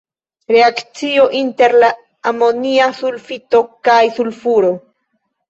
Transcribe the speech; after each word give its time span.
Reakcio 0.53 1.25
inter 1.39 1.75
la 1.83 1.89
amonia 2.31 2.89
sulfito 3.01 3.63
kaj 3.91 4.01
sulfuro. 4.19 4.75